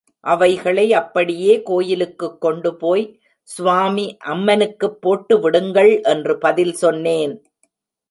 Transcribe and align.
அவைகளை 0.23 0.93
அப்படியே 0.93 1.63
கோயிலுக்குக் 1.63 2.41
கொண்டுபோய், 2.41 3.05
ஸ்வாமி, 3.49 4.07
அம்மனுக்குப் 4.25 4.99
போட்டுவிடுங்கள்! 5.01 6.03
என்று 6.07 6.37
பதில் 6.37 6.73
சொன்னேன். 6.73 7.35